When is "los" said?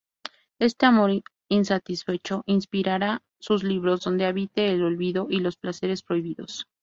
5.41-5.57